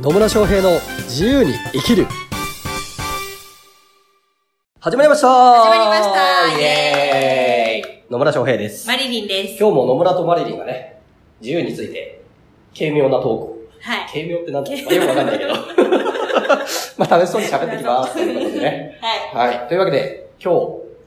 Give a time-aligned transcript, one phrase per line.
[0.00, 2.06] 野村翔平の自由に生きる
[4.80, 8.86] 始まりました始まりましたイエーイ野村翔平です。
[8.88, 9.58] マリリンです。
[9.58, 11.00] 今日も野村とマリリンがね、
[11.40, 12.22] 自由について、
[12.76, 13.56] 軽妙なトークを。
[13.80, 14.06] はい。
[14.12, 15.54] 軽妙って何ですかよくわかんないけど。
[16.98, 18.12] まあ楽しそうに喋ってきます。
[18.12, 18.98] ということでね。
[19.32, 19.50] はい。
[19.50, 19.68] はい。
[19.68, 20.52] というわけで、今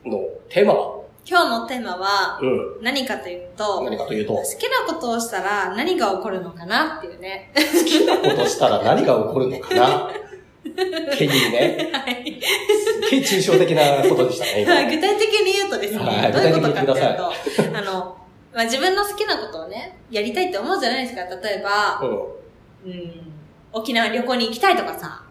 [0.04, 0.96] 日のテーマは、
[1.28, 2.46] 今日のテーマはう
[2.80, 2.84] ん。
[2.84, 7.52] 何かというと、何かというと、好きなことをしたら何が起こるのかなっていうね。
[7.56, 11.92] 好きなことしたら何が起こるのかなっていうね。
[11.92, 12.40] はい。
[12.40, 14.84] すっげえ抽象的なことでしたね、今。
[14.84, 18.18] 具体的に言うとですね、はいどういうことかっていうと、あの、
[18.54, 21.24] まあ、自分の好きなことをね、やりたいって思うじゃないですか。
[21.24, 22.92] 例えば、うん。
[22.92, 23.34] うん、
[23.74, 25.25] 沖縄旅行に行きたいとかさ、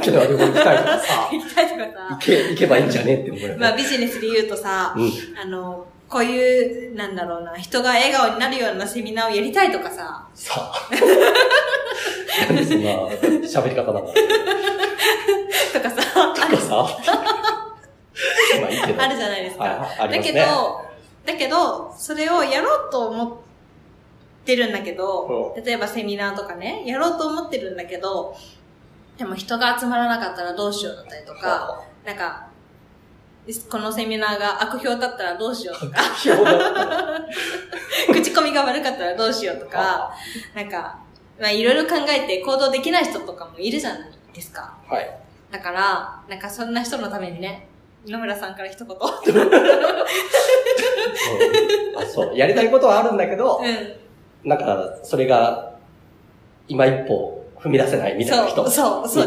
[0.00, 3.56] けど、旅行行きたいからさ、行きたいとか行さ、 け、行けばいいんじゃねって思うよね。
[3.56, 5.12] まあビジネスで言うとさ、うん。
[5.40, 10.88] あの、こういう、なんだろうな、人が笑顔になるようなセミナーをやりたいとかさ、さあ。
[12.48, 12.90] なんでそんな
[13.42, 14.14] 喋り方なんだろう。
[15.74, 16.88] とかさ、とかさ。
[18.60, 19.02] まあいいけど。
[19.02, 19.64] あるじゃないですか。
[19.64, 20.82] はいはいありだけど、
[21.26, 23.36] だけど、それをやろうと思っ
[24.46, 28.34] てるんだけど、例えばセミナーとかね、やろうと思ってるんだけど、
[29.18, 32.46] でも人が集まらなかったらどうしようだったりとか、なんか、
[33.68, 36.00] このセミナーが悪評だったらどうしようとか、
[38.12, 40.12] 口コミが悪かったらどうしようとか、
[40.54, 41.00] なんか、
[41.40, 44.76] まあいろいろ考えて行動できない人とかもいるじゃないですか。
[44.86, 45.10] はい。
[45.50, 47.66] だから、なんかそんな人のためにね、
[48.06, 48.96] 野村さんから一言。
[48.96, 49.00] うん
[51.98, 52.36] あそう。
[52.36, 54.48] やりたいことはあるんだけど、うん。
[54.48, 55.76] なんか、それが、
[56.68, 58.70] 今一歩踏み出せないみたいな人に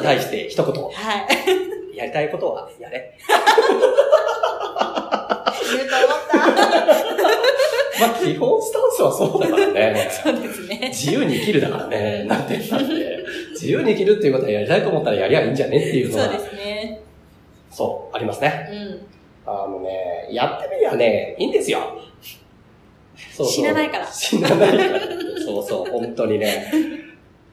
[0.02, 1.28] 対して一言、はい。
[1.98, 3.14] やりたいことはやれ。
[5.72, 6.38] 言うと思った。
[8.08, 10.10] まあ、基本スタンスはそうだからね。
[10.10, 10.80] そうですね。
[10.90, 12.24] 自由に生きるだからね。
[12.24, 12.86] なんて言ったって。
[13.52, 17.00] 自由に生きるっていうことはやりたいと思ったらやりゃいいんじゃねっていうのは、そうですね。
[17.70, 18.70] そう、ありますね。
[18.72, 19.08] うん。
[19.46, 21.80] あのね、やってみりゃね、いいんですよ。
[23.32, 25.00] そうそう死なないから死なないから。
[25.46, 27.01] そうそう、本当にね。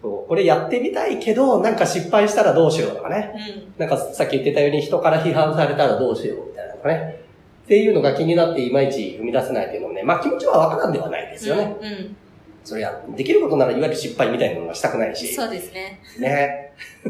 [0.00, 3.32] そうこれやってみたいけど、なんか失敗したらどうしようとかね。
[3.34, 3.74] うん。
[3.78, 7.24] なんかさっき言ってたように人から批判されたらどうしようみたいなのがね。
[7.64, 11.76] っていうのが気になっていまいち踏み出せないっていうのもね、まあ気持ちはわからんではないですよね。
[11.80, 11.86] うん。
[11.86, 12.16] うん。
[12.64, 15.34] それや、できることならいわゆる失敗みたいなのはしたくないし。
[15.34, 16.00] そうですね。
[16.18, 16.67] ね。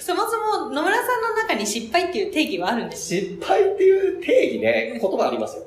[0.00, 5.64] そもそも野村さんの中に失敗っていう定義はあるんです失敗っていう定義ね、言葉ありますよ。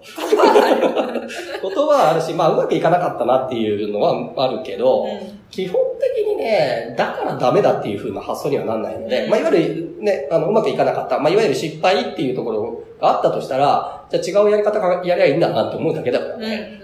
[1.62, 5.40] 言葉はあるし、まあうまくいかなかったなっていうのはあるけど、うん。
[5.50, 16.42] 基本的にね、だからダメだっていう風な発想にはなんないので、うんまあいわゆるね、あの、うまくいかなかった、まあいわゆる失敗っていうところがあったとしたら、じゃあ違うやり方がやりゃいいんだなって思うだけだからうん。
[16.42, 16.82] ね。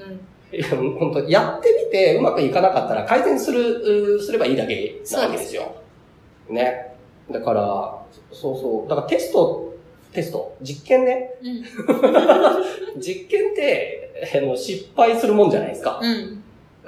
[0.52, 5.83] いや本当やってみてうまくいかなかったら改善する、うすればいいだけなわけですよ。
[6.50, 6.96] ね。
[7.32, 8.90] だから、そうそう。
[8.90, 9.74] だからテスト、
[10.12, 11.36] テスト、実験ね。
[11.42, 11.64] うん。
[13.02, 16.00] 実験って、あの、失敗するもんじゃないですか。
[16.02, 16.44] うん。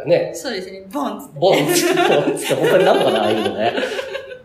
[0.05, 0.31] ね。
[0.33, 0.85] そうですね。
[0.91, 1.33] ボン。
[1.33, 3.73] ボンつって、ボンつって、本当になんとかならいいのね。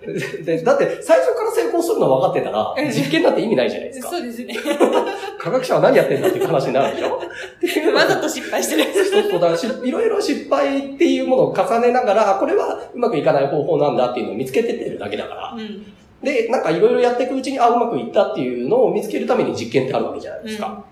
[0.45, 4.09] で、だって、最初から成功するの分かってたら、実験なんて意味ないじゃないですか。
[4.11, 4.55] そうですね。
[5.39, 7.93] 科学者は何やってんだっていう話になるでしょ？
[7.95, 8.85] わざと失敗してる。
[9.31, 15.55] そうだしいろいろ失敗っていうものを重ねながら、これはうまくいかない方法なんだっていうのを見つけてってるだけだから。
[15.57, 15.85] うん。
[16.23, 20.85] で、なんかいろいろやっていくうちに、あ、うまくいったっていうのを見つけるために実験ってあるわけじゃないですか。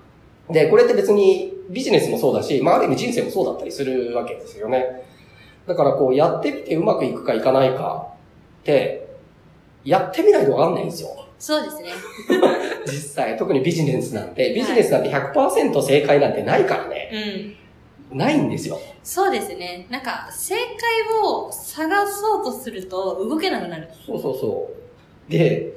[0.50, 5.02] で、これって別にビジネスもそうだし、まあある意味人生もそうだったりするわけですよね。
[5.66, 8.06] だからこうやってみてうまくいくかいかないか
[8.62, 9.07] って、
[9.84, 11.10] やってみないとわかんないんですよ。
[11.38, 11.92] そうですね。
[12.86, 17.56] 実際、特にビジネスなんて、ビジネスなんて100%正解なんてないからね。
[18.10, 18.18] うん。
[18.18, 18.78] ないんですよ。
[19.02, 19.86] そうですね。
[19.90, 20.64] なんか、正解
[21.22, 23.88] を探そうとすると動けなくなる。
[24.06, 24.70] そうそうそ
[25.28, 25.30] う。
[25.30, 25.72] で、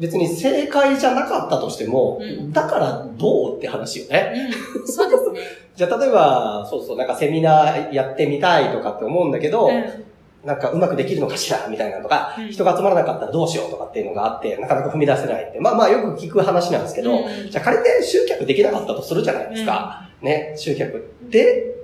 [0.00, 4.32] 別に正解じゃなかったとしても、うんだからどうって話よね。
[4.78, 4.86] うん。
[4.86, 5.40] そうですね。
[5.76, 10.04] じゃあ例えば、そうそう、なんかセミナーやってみたいとかって思うんだけど、うん。
[10.44, 15.60] なんかうまくできるのかしらみたいなのとか、うん人が集まらなかったらどうしようとかっていうのがあって、なかなか踏み出せないって。
[15.60, 20.08] まあまあよく聞く話なんですけど、うんじゃあ仮に集客できなかったとするじゃないですか。
[20.22, 21.12] ね、集客。
[21.28, 21.74] で、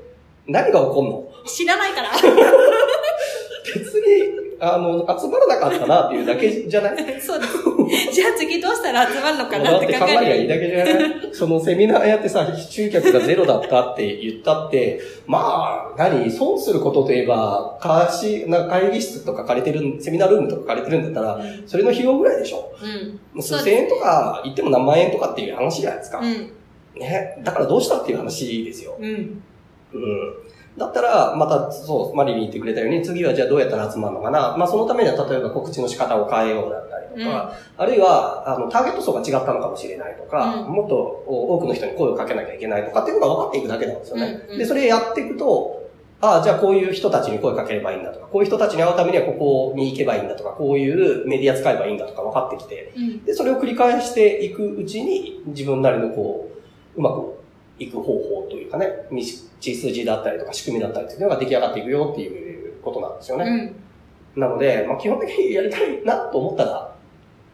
[0.47, 1.29] 何が起こんの？
[1.47, 2.11] 知らないから。
[3.75, 6.97] 別に、あの、集まらなかったなっていうだけじゃない？
[7.21, 8.13] そうです。
[8.13, 10.35] じゃあ次どうしたら集まるのかなだってて考えりゃ。
[10.37, 10.95] いいだけじゃない
[11.33, 22.73] そのセミナーやってさ、集客がゼロだったって言ったって、まあ、何、損することといえば、貸し、なんか会議室とか借りてる、セミナールームとか借りてるんだったら、それの費用ぐらいでしょ？
[23.35, 23.43] うん。
[23.43, 26.21] 数千円とか言っても何万円とかっていう話じゃないですか。
[26.21, 26.51] うん。
[27.01, 27.37] ね。
[27.43, 28.97] だからどうしたっていう話ですよ。
[29.01, 29.43] うん。
[29.93, 30.35] うん。
[30.77, 34.57] だったら、また、そう、マリリン言ってくれたように、次はじゃあどうやったら集まるのかな。
[34.59, 44.45] まあ、そのためには、例えば告知の仕方を変えようだったりとか、うん、あるいは、あの、ターゲット層が違ったのかもしれないとか、うん、もっと多くの人に声をかけなきゃいけないとかっていうのが分かっていくだけなんですよね。
[44.47, 45.85] うんうん、で、それやっていくと、
[46.21, 52.93] ああ、じゃあこういう人たちに声かければいいんだとか、こういう人たちに会うためにはここに行けばいいんだとか、こういうメディア使えばいいんだとか分かってきて、
[53.25, 56.49] で、それを繰り返していくうちに、自分なりのこ
[56.97, 57.35] う、うまく
[57.79, 59.21] いく方法というかね、道
[59.61, 63.75] 筋だったりとか仕組みだったりというのが出来上がっていくよっていうことなんですよね。
[64.37, 66.95] うん、なので、まあ、基本的にやりたいなと思ったら、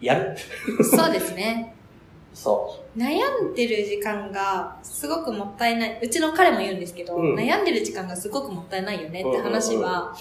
[0.00, 0.36] やる。
[0.82, 1.74] そうですね。
[2.34, 2.98] そう。
[2.98, 5.98] 悩んでる時間がすごくもったいない。
[6.02, 10.14] うちの彼も言うんですけど、うん、悩んでる時間がすごくもったいないよねって話は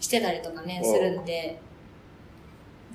[0.00, 1.58] してたりとかね、するんで、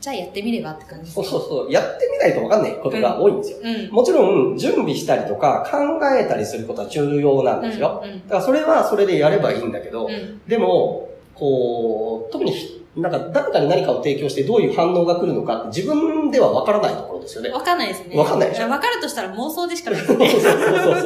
[0.01, 1.71] じゃあやってみればって感じそうそうそう。
[1.71, 3.59] やってみないとわかんないことが多いんですよ。
[3.63, 5.77] うんうん、もちろん、準備したりとか考
[6.17, 8.01] えたりすることは重要なんですよ。
[8.03, 10.09] うんうん、だからそれはそれでやればいいんだけど、
[10.47, 12.53] でも、こう、特に
[12.95, 17.49] なんか誰かに何かを提供してどういう反応が来るのかって自分ではわからないところですよね。
[17.49, 18.17] わかんないですね。
[18.17, 18.67] わかんないでしょ？
[18.69, 20.29] わかるとしたら妄想でしかないですね。
[20.29, 21.01] そうそうそう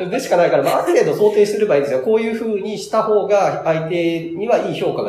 [0.00, 0.10] そう。
[0.10, 2.00] でしかないから、まあ、ある程度想定すればいいですよ。
[2.00, 5.02] こういう風にした方が相手にはいい評価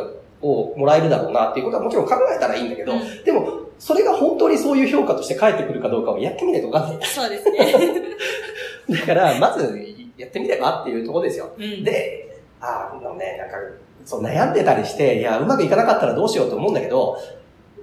[0.46, 7.06] をもらえるだろうなっていうことはもちろん考えたらいいんだけど、うん、でも、それが本当にそういう評価として返ってくるかどうかをやってみないとわかんない。
[7.06, 7.74] そうですね。
[8.88, 9.78] だから、まず、
[10.16, 11.50] やってみればっていうところですよ。
[11.58, 13.56] うん、で、あのね、なんか、
[14.04, 17.18] そう悩んでたりして、いや、うまくいかなかったらどうしようと思うんだけど、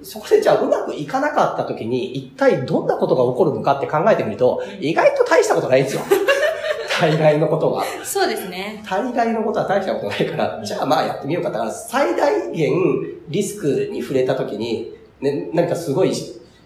[0.01, 6.01] そこでじゃあうまくいかなかった時に、一体どんなことが起こるのかって考えてみると、意外と大したことないんですよ。
[6.99, 7.83] 大概のことは。
[8.03, 8.83] そうですね。
[8.87, 11.49] 大概のことは大したことないから、じゃあまあやってみようか。
[11.49, 12.73] だから最大限
[13.29, 16.11] リスクに触れた時に、ね、何かすごい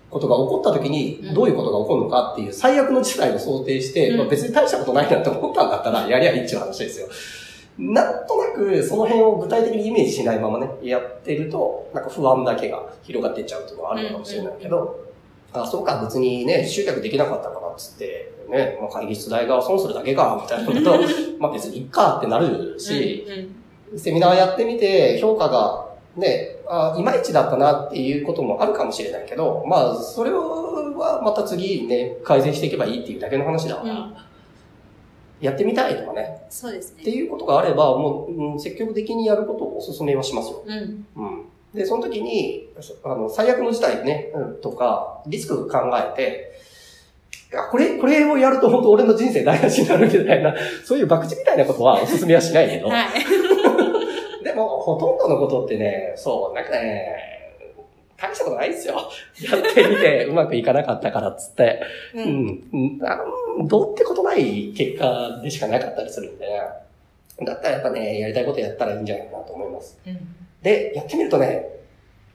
[0.10, 7.08] ことが起こった時に、どういうことが起こるのかっていう最悪の事態を想定して、うん、まあ、別に大したことないなって思ったんだったら、やりゃいいっていう話ですよ。
[7.78, 15.08] なんとなくその辺を具体的にイメージしないままね、やってると、なんか不安だけが広がっていっちゃうっていうのはあるのかもしれないけど、
[15.54, 21.00] あ、そうか、別にね、集客できなかったからっつって、ね、まあ、会議室代が損するだけか、みたいなことと、
[21.40, 34.14] まあ別にいっかってなるし、うんうん、セミナーやってみて評価がね、あいまいちだったなっていうこともあるかもしれないけど、まあ、それはまた次ね、改善していけばいいっていうだけの話だから、うん
[35.40, 36.46] やってみたいとかね。
[36.50, 37.02] そうですね。
[37.02, 40.64] っていうことがあれば、もう、うん、積極的にやることをお勧めはしますよ。
[40.66, 41.06] うん。
[41.16, 41.46] うん。
[41.74, 42.70] で、その時に、
[43.04, 46.57] あの、最悪の事態ね、うん、とか、リスク考えて、
[47.72, 50.54] これ、これをやると本当俺の人生台無しになるみたいな、
[50.84, 52.90] そういう博打みたいなことはお勧めはしないけど。
[52.90, 53.08] はい。
[54.44, 57.28] でも、ほとんどのことってね、そう、なんかね、
[58.18, 58.96] 大したことないですよ。
[59.50, 61.82] やってみてうまくいかなかったからっつって。
[62.16, 62.64] うん。
[62.74, 63.16] うん、あ
[63.60, 66.48] のどうってことない結果でしかなかったりするんで、
[67.46, 70.00] だったらやっぱね、やりたいことやったらいいんじゃないかなと思います。
[70.06, 70.18] うん、
[70.64, 71.68] で、やってみるとね、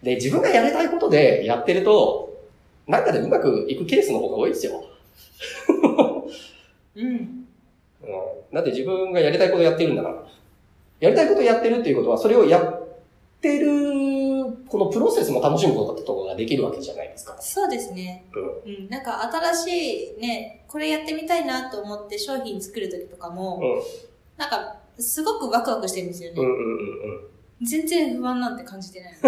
[0.03, 2.33] で、自分がやりたいことでやってると、
[2.87, 4.85] なんかでうまくいくケースの方が多いですよ。
[6.97, 7.07] うん。
[7.07, 7.47] うん。
[8.53, 10.15] だって自分がやりたいことやってるんだから。
[11.01, 12.83] やりたいことやってるっていうことは、それをやっ
[13.41, 13.73] てる
[14.69, 17.37] このプロセスも楽しむことができるわけじゃないですか。
[17.41, 18.25] そうですね。
[18.35, 18.73] うん。
[18.73, 23.83] うん、なんか新しいね、これやってみたいなと思って商品作るときとかも、うん、
[24.37, 26.41] なんか、すごくワクワクしてるんですよね。
[26.41, 26.61] うんうんうん
[27.61, 27.67] うん。
[27.67, 29.13] 全然不安なんて感じてない。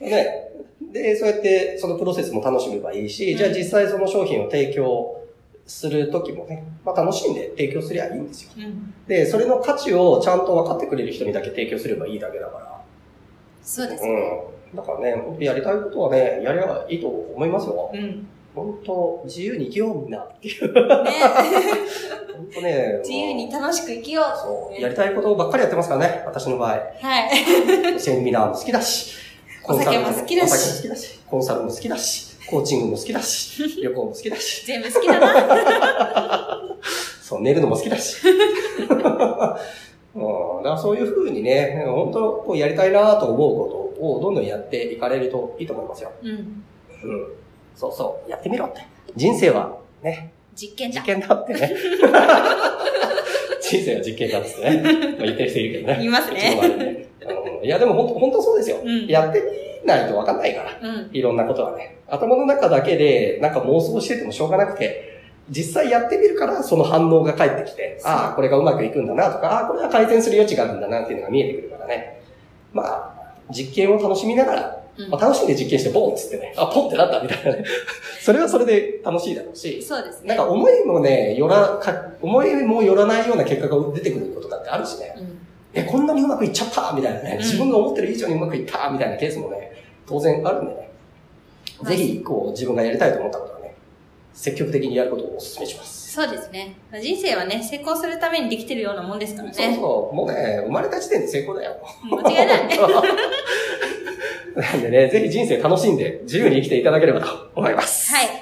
[0.00, 0.52] ね。
[0.92, 5.22] で、そうやってそのプロセスも楽しめばいいし、うん、じゃあ実際その商品を提供
[5.66, 8.94] するときもね、まあ楽しんで提供すりゃいいんですよ、うん。
[9.06, 12.84] で、それの価値をちゃんと分かってくれる人にだけ提供すればいいだけだから。
[13.62, 14.50] そうですね。
[14.72, 14.76] うん。
[14.76, 17.90] だからね、本当やりたいことはね、やりゃいいと思いますよ。
[17.92, 18.26] うん。
[18.54, 20.72] 本当自由に生きようみんなっていう。
[20.72, 20.80] ね。
[22.36, 22.98] 本当ね。
[23.02, 24.80] 自由に楽しく生きよう、そう。
[24.80, 26.70] やりたいことばっかりやってますからね、私の場合。
[26.70, 26.80] は
[27.96, 28.00] い。
[28.00, 29.31] セミナーも好きだし。
[29.64, 30.50] お酒も好きだし。
[30.50, 31.22] お酒も好きだし。
[31.32, 32.36] コンサルも好きだし。
[32.46, 33.62] コーチングも好きだし。
[33.82, 34.66] 旅行も好きだし。
[34.66, 36.76] 全部好きだな。
[37.22, 38.18] そう、寝るのも好きだし。
[38.28, 46.12] うん、だからそういうふうにね、本当こうやりたいなと思うことをどんどんやっていかれるといいと思いますよ。
[46.22, 46.30] うん。
[46.30, 47.26] うん。
[47.74, 48.82] そうそう、やってみろって。
[49.16, 50.32] 人生はね。
[50.54, 51.00] 実験だ。
[51.00, 51.74] 実験だってね。
[53.62, 54.82] 人生は実験だってね。
[54.82, 55.96] まあ、言ってる人いるけどね。
[56.00, 57.08] 言いますね。
[57.62, 58.78] ねいや、でも本当、本当そうですよ。
[58.84, 59.40] うん、やって
[59.82, 60.78] みないとわかんないから。
[60.80, 61.98] うん、いろんなことはね。
[62.08, 72.20] 頭の中だけでなんか妄想しててもしょうがなくて、実際やってみるから、その反応が返ってきて、ああ、これがうまくいくんだなとか、ああ、これは改善する余地があるんだなっていうのが見えてくるからね。
[72.72, 73.12] まあ、
[73.50, 77.64] 実験を楽しみながらうんあ楽しんで実験してボンっつってね、あ、ポンってなったみたいなね。
[78.20, 80.28] それはそれで楽しいだろうし、そうですね。
[80.28, 85.14] なんか思いもね、よら、か、思いもよらないような結果が出てくることだってあるしね。
[85.18, 85.38] うん
[85.74, 89.72] え、こんなにうまくいっちゃったみたいなね、うん自分が思ってる以上にうまくいったみたいなケースもね、
[90.06, 90.90] 当然あるんでね。
[91.84, 93.74] ぜひ、こう、自分がやりたいと思ったことはね、
[94.32, 96.12] 積極的にやることをお勧めします。
[96.12, 96.76] そうですね。
[97.02, 99.76] 人生はね、成功するためにできてるようなもんですからそうね。
[99.76, 101.76] そう、もうね、生まれた時点で成功だよ。
[102.04, 102.68] 間違いない。
[104.54, 108.14] なんでね、ぜひ人生楽しんで自由に生きていただければと思います。
[108.14, 108.41] はい。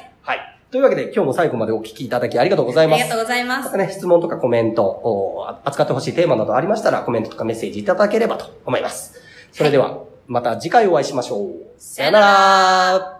[0.70, 0.72] はい。
[0.72, 3.16] というわけで今日も最後までお聞きいただきありがとうございますありが。
[3.16, 3.58] とうございま。
[3.58, 9.20] ますたね、質問とかコメント、お扱ってほしいテーマなどありましたらコメントとかメッセージいただければと思います。
[9.52, 11.50] それでは、また次回お会いしましょう。
[11.78, 13.19] さよなら